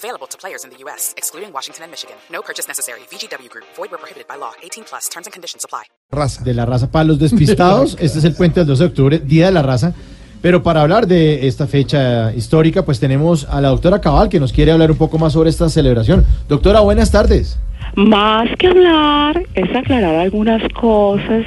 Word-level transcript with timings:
Available 0.00 0.26
to 0.28 0.38
players 0.38 0.64
in 0.64 0.70
the 0.70 0.78
U.S., 0.84 1.12
excluding 1.18 1.52
Washington 1.52 1.84
and 1.84 1.90
Michigan. 1.90 2.16
No 2.32 2.40
purchase 2.40 2.66
necessary. 2.66 3.00
VGW 3.10 3.50
Group. 3.50 3.66
Void 3.76 3.90
where 3.90 3.98
prohibited 3.98 4.26
by 4.26 4.36
law. 4.36 4.52
18 4.62 4.84
plus. 4.84 5.10
Terms 5.10 5.26
and 5.26 5.32
conditions 5.34 5.62
apply. 5.64 5.84
raza. 6.10 6.42
De 6.42 6.54
la 6.54 6.64
raza 6.64 6.90
para 6.90 7.04
los 7.04 7.18
despistados. 7.18 7.98
Este 8.00 8.18
es 8.18 8.24
el 8.24 8.34
puente 8.34 8.60
del 8.60 8.66
12 8.68 8.82
de 8.82 8.88
octubre, 8.88 9.18
Día 9.18 9.46
de 9.46 9.52
la 9.52 9.62
Raza. 9.62 9.92
Pero 10.40 10.62
para 10.62 10.80
hablar 10.80 11.06
de 11.06 11.46
esta 11.46 11.66
fecha 11.66 12.32
histórica, 12.32 12.82
pues 12.82 12.98
tenemos 12.98 13.44
a 13.44 13.60
la 13.60 13.68
doctora 13.68 14.00
Cabal 14.00 14.30
que 14.30 14.40
nos 14.40 14.54
quiere 14.54 14.72
hablar 14.72 14.90
un 14.90 14.96
poco 14.96 15.18
más 15.18 15.34
sobre 15.34 15.50
esta 15.50 15.68
celebración. 15.68 16.24
Doctora, 16.48 16.80
buenas 16.80 17.10
tardes. 17.10 17.58
Más 17.94 18.48
que 18.58 18.68
hablar 18.68 19.42
es 19.54 19.76
aclarar 19.76 20.14
algunas 20.14 20.62
cosas 20.72 21.44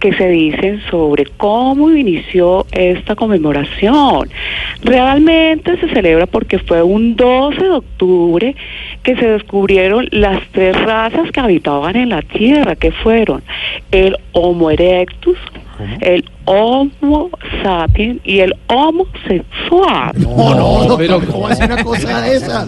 que 0.00 0.14
se 0.14 0.28
dicen 0.28 0.80
sobre 0.90 1.26
cómo 1.36 1.90
inició 1.90 2.66
esta 2.72 3.14
conmemoración. 3.14 4.28
Realmente 4.82 5.78
se 5.78 5.88
celebra 5.90 6.26
porque 6.26 6.58
fue 6.58 6.82
un 6.82 7.14
12 7.16 7.62
de 7.62 7.70
octubre 7.70 8.56
que 9.02 9.16
se 9.16 9.26
descubrieron 9.26 10.08
las 10.10 10.40
tres 10.52 10.74
razas 10.84 11.30
que 11.30 11.40
habitaban 11.40 11.96
en 11.96 12.08
la 12.08 12.22
Tierra, 12.22 12.76
que 12.76 12.90
fueron 12.90 13.42
el 13.90 14.16
Homo 14.32 14.70
erectus, 14.70 15.36
el 16.00 16.24
Homo 16.46 17.30
sapiens 17.62 18.20
y 18.24 18.40
el 18.40 18.54
homosexual. 18.68 20.12
No, 20.16 20.54
no, 20.54 20.84
doctora, 20.84 21.26
¿cómo 21.26 21.46
hace 21.46 21.64
una 21.64 21.84
cosa 21.84 22.22
de 22.22 22.36
esa? 22.36 22.66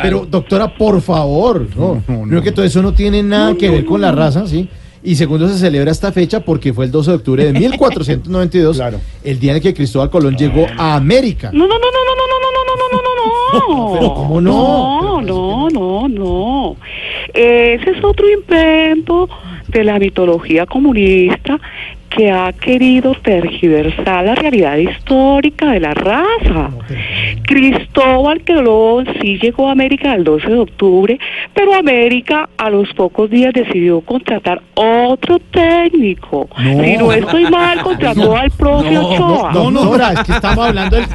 Pero, 0.00 0.26
doctora, 0.26 0.68
por 0.68 1.00
favor, 1.00 1.66
no. 1.76 2.02
Primero 2.06 2.42
que 2.42 2.52
todo 2.52 2.64
eso 2.64 2.82
no 2.82 2.92
tiene 2.92 3.22
nada 3.22 3.54
que 3.56 3.68
ver 3.68 3.84
con 3.84 4.00
la 4.00 4.12
raza, 4.12 4.46
¿sí? 4.46 4.68
Y 5.02 5.14
segundo, 5.14 5.48
se 5.48 5.58
celebra 5.58 5.90
esta 5.90 6.12
fecha 6.12 6.40
porque 6.40 6.72
fue 6.72 6.86
el 6.86 6.90
12 6.90 7.10
de 7.10 7.16
octubre 7.16 7.44
de 7.44 7.52
1492, 7.52 8.80
el 9.24 9.38
día 9.38 9.52
en 9.52 9.56
el 9.56 9.62
que 9.62 9.74
Cristóbal 9.74 10.10
Colón 10.10 10.36
llegó 10.36 10.66
a 10.76 10.96
América. 10.96 11.50
No, 11.52 11.66
no, 11.66 11.78
no, 11.78 11.86
no, 11.90 12.04
no, 12.04 12.14
no, 12.16 12.38
no, 12.40 12.50
no, 12.52 12.64
no, 12.64 12.76
no, 12.76 13.02
no, 13.02 13.68
no, 13.70 13.84
no. 13.92 13.92
Pero 13.94 14.14
¿cómo 14.14 14.40
no? 14.40 15.20
No, 15.20 15.20
no, 15.22 15.68
no, 15.70 16.08
no. 16.08 16.76
Ese 17.32 17.90
es 17.90 18.04
otro 18.04 18.28
invento 18.28 19.28
de 19.68 19.84
la 19.84 19.98
mitología 19.98 20.66
comunista 20.66 21.58
que 22.08 22.30
ha 22.30 22.52
querido 22.52 23.14
tergiversar 23.22 24.24
la 24.24 24.34
realidad 24.34 24.76
histórica 24.76 25.72
de 25.72 25.80
la 25.80 25.94
raza. 25.94 26.70
Cristóbal 27.42 28.42
Colón 28.44 29.06
sí 29.20 29.38
llegó 29.38 29.68
a 29.68 29.72
América 29.72 30.14
el 30.14 30.24
12 30.24 30.48
de 30.48 30.58
octubre, 30.58 31.18
pero 31.54 31.74
América 31.74 32.48
a 32.56 32.70
los 32.70 32.92
pocos 32.94 33.30
días 33.30 33.52
decidió 33.52 34.00
contratar 34.00 34.62
otro 34.74 35.38
técnico. 35.50 36.48
No. 36.58 36.82
Si 36.82 36.96
no 36.96 37.12
estoy 37.12 37.50
mal, 37.50 37.82
contrató 37.82 38.36
al 38.36 38.50
propio 38.52 39.06
Ochoa. 39.06 39.52
No, 39.52 39.70
no, 39.70 39.80
doctora, 39.82 40.12
es 40.12 40.20
que 40.20 40.32
estamos 40.32 40.66
hablando 40.66 40.96
del, 40.96 41.06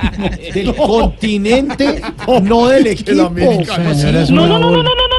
del 0.54 0.76
continente, 0.76 2.02
no 2.44 2.68
del 2.68 2.88
equipo. 2.94 3.12
Señora, 3.12 4.26
No, 4.30 4.48
no, 4.48 4.60
no, 4.60 4.72
no, 4.72 4.84
no, 4.84 4.84
no, 4.84 4.84
no, 4.84 4.84
no, 4.84 4.84
no, 4.84 5.08
no, 5.08 5.08
no, 5.10 5.13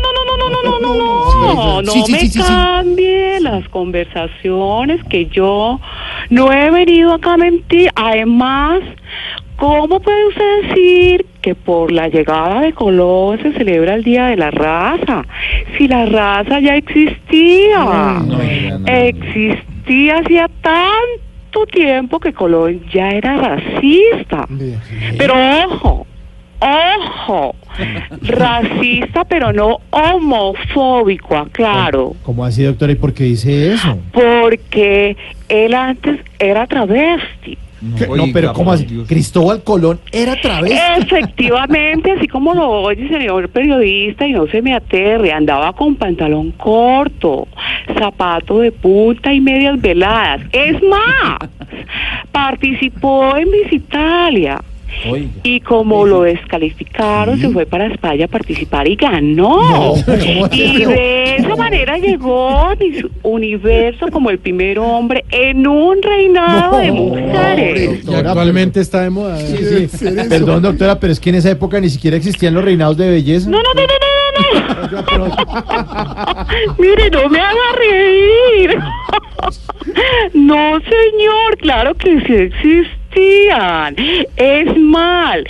no, 1.55 1.83
no, 1.83 1.91
Sí, 1.93 2.03
sí, 2.07 2.39
me 2.39 2.45
cambie 2.47 3.41
las 3.41 3.69
conversaciones 3.69 5.03
que 5.05 5.27
yo 5.27 5.81
no 6.31 6.53
he 6.53 6.71
venido 6.71 7.15
acá 7.15 7.35
a 7.35 7.37
mentir. 7.37 7.91
Además, 7.95 8.81
¿cómo 9.57 10.01
puede 10.01 10.29
usted 10.29 10.63
decir 10.69 11.27
que 11.43 11.55
por 11.55 11.93
la 11.93 12.09
llegada 12.09 12.61
de 12.63 12.73
Colón 12.73 13.39
se 13.43 13.53
celebra 13.53 13.95
el 13.95 14.05
Día 14.05 14.27
de 14.27 14.37
la 14.37 14.51
Raza? 14.51 15.25
Si 15.77 15.89
la 15.89 16.07
raza 16.07 16.61
ya 16.61 16.77
existía, 16.77 17.79
No, 18.25 18.43
ya 18.43 18.79
no. 18.79 18.87
existía 18.87 20.19
hacía 20.19 20.49
tanto 20.63 21.67
tiempo 21.71 22.19
que 22.19 22.33
Colón 22.33 22.81
ya 22.93 23.11
era 23.11 23.37
racista. 23.37 24.47
Pero 25.19 25.35
ojo, 25.67 26.07
ojo, 26.61 27.54
racista 28.23 29.25
pero 29.25 29.53
no 29.53 29.79
homofóbico, 29.91 31.37
aclaro, 31.37 32.15
¿Cómo 32.23 32.45
así, 32.45 32.63
doctora? 32.63 32.93
¿Y 32.93 32.97
por 32.97 33.13
qué 33.13 33.25
dice 33.25 33.73
eso? 33.73 33.99
porque 34.13 35.17
él 35.49 35.75
antes 35.75 36.21
era 36.39 36.67
travesti. 36.67 37.59
No, 37.85 38.25
pero 38.33 38.55
¿cómo 38.55 38.73
así? 38.73 38.87
Cristóbal 39.07 39.63
Colón 39.63 40.01
era 40.11 40.41
travesti. 40.41 40.79
Efectivamente, 41.03 42.13
así 42.13 42.27
como 42.27 42.55
lo 42.55 42.71
oye, 42.71 43.07
señor 43.09 43.51
periodista, 43.51 44.27
y 44.27 44.33
no 44.33 44.47
se 44.47 44.63
me 44.63 44.75
aterre, 44.75 45.33
andaba 45.33 45.73
con 45.75 45.95
pantalón 45.97 46.53
corto, 46.53 47.47
zapato 47.99 48.61
de 48.61 48.73
punta 48.73 49.35
y 49.35 49.41
medias 49.41 49.79
veladas. 49.81 50.41
Es 50.53 50.83
más, 50.83 51.39
participó 52.33 53.37
en 53.37 53.51
Miss 53.51 53.73
Italia. 53.73 54.63
Y 55.43 55.61
como 55.61 56.07
lo 56.07 56.23
descalificaron, 56.23 57.39
se 57.39 57.51
fue 57.51 57.67
para 57.67 57.87
España 57.87 58.25
a 58.25 58.29
participar 58.29 58.89
y 58.89 58.97
ganó. 58.97 59.95
Y 60.53 60.85
de 60.85 61.37
esa 61.37 61.57
manera 61.57 61.99
llegó 61.99 62.51
a 62.51 62.75
Miss 62.77 63.05
Universo 63.23 64.09
como 64.11 64.31
el 64.31 64.39
primer 64.39 64.79
hombre 64.79 65.25
en 65.31 65.67
un 65.67 66.01
reinado 66.03 66.79
de 66.79 66.93
mujeres. 66.93 68.05
Y 68.05 68.15
actualmente 68.15 68.81
está 68.81 69.03
de 69.03 69.11
moda. 69.11 69.39
Sí, 69.39 69.89
sí. 69.89 70.07
Perdón, 70.29 70.63
doctora, 70.63 70.99
pero 70.99 71.13
es 71.13 71.21
que 71.21 71.31
en 71.31 71.37
esa 71.37 71.51
época 71.51 71.81
ni 71.81 71.91
siquiera 71.91 72.17
existían 72.17 72.55
los 72.55 72.65
reinados 72.65 72.97
de 72.97 73.11
belleza. 73.11 73.51
No, 73.51 73.59
no, 73.59 73.75
no, 73.75 73.83
no, 73.83 73.97
no, 74.91 75.19
no, 75.19 75.29
no. 75.29 76.47
Mire, 76.79 77.11
no 77.11 77.29
me 77.29 77.41
haga 77.41 77.73
reír. 77.79 78.79
No, 80.33 80.81
señor, 80.81 81.59
claro 81.59 81.95
que 81.95 82.51
sí 82.63 82.83
existían. 83.15 83.97
Es 84.37 84.77
mal. 84.79 85.45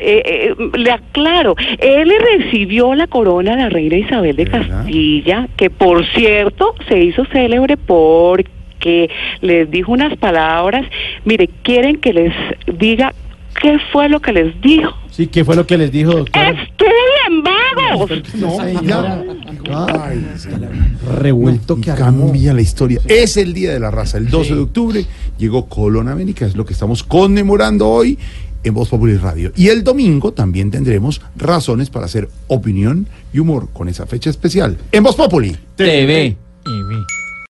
Eh, 0.00 0.22
eh, 0.24 0.54
le 0.76 0.90
aclaro, 0.90 1.56
él 1.78 2.12
recibió 2.32 2.94
la 2.94 3.06
corona 3.06 3.54
a 3.54 3.56
la 3.56 3.68
reina 3.68 3.96
Isabel 3.96 4.36
de 4.36 4.46
Castilla, 4.46 5.48
que 5.56 5.70
por 5.70 6.06
cierto 6.12 6.74
se 6.88 7.02
hizo 7.02 7.24
célebre 7.26 7.76
porque 7.76 9.10
les 9.40 9.70
dijo 9.70 9.92
unas 9.92 10.16
palabras. 10.18 10.86
Mire, 11.24 11.48
quieren 11.62 11.96
que 11.96 12.12
les 12.12 12.34
diga 12.66 13.12
qué 13.60 13.78
fue 13.90 14.08
lo 14.08 14.20
que 14.20 14.32
les 14.32 14.60
dijo. 14.60 14.94
Sí, 15.10 15.28
¿qué 15.28 15.44
fue 15.44 15.56
lo 15.56 15.66
que 15.66 15.78
les 15.78 15.90
dijo, 15.90 16.12
doctora? 16.12 16.50
¡Estudien, 16.50 16.94
No, 18.34 18.56
señora. 18.60 19.24
Ay, 20.00 20.26
revuelto 21.18 21.76
que 21.80 21.92
cambia 21.92 22.52
la 22.52 22.60
historia. 22.60 23.00
Es 23.06 23.36
el 23.36 23.54
Día 23.54 23.72
de 23.72 23.80
la 23.80 23.90
Raza. 23.90 24.18
El 24.18 24.28
12 24.28 24.54
de 24.54 24.60
octubre 24.60 25.06
llegó 25.38 25.66
Colón 25.66 26.08
a 26.08 26.12
América, 26.12 26.46
es 26.46 26.56
lo 26.56 26.64
que 26.64 26.72
estamos 26.72 27.02
conmemorando 27.02 27.88
hoy 27.88 28.18
en 28.62 28.74
Voz 28.74 28.88
Popular 28.88 29.20
Radio. 29.22 29.52
Y 29.56 29.68
el 29.68 29.84
domingo 29.84 30.32
también 30.32 30.70
tendremos 30.70 31.20
razones 31.36 31.90
para 31.90 32.06
hacer 32.06 32.28
opinión 32.48 33.06
y 33.32 33.38
humor 33.38 33.68
con 33.72 33.88
esa 33.88 34.06
fecha 34.06 34.30
especial 34.30 34.76
en 34.92 35.02
Voz 35.02 35.16
Populi. 35.16 35.56
TV. 35.76 36.36